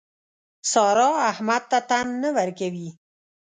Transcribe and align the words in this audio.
سارا 0.71 1.09
احمد 1.31 1.63
ته 1.71 1.79
تن 1.89 2.05
نه 2.21 2.29
ورکوي. 2.37 2.89